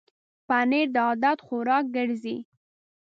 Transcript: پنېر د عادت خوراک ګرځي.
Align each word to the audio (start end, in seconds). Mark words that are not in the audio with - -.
پنېر 0.47 0.87
د 0.95 0.97
عادت 1.07 1.37
خوراک 1.45 1.85
ګرځي. 1.95 2.37